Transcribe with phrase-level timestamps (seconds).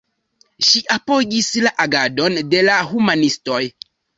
[0.69, 3.63] Ŝi apogis la agadon de la humanistoj.